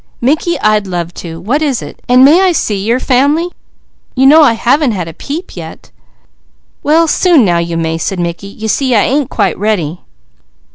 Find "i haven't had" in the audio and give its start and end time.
4.41-5.07